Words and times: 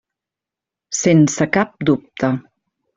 Sense 1.01 1.49
cap 1.59 1.79
dubte. 1.93 2.35